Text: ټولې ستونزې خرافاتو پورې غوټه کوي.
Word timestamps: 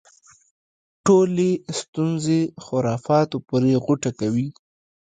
ټولې 1.05 1.51
ستونزې 1.79 2.41
خرافاتو 2.65 3.37
پورې 3.47 3.73
غوټه 3.83 4.11
کوي. 4.19 4.47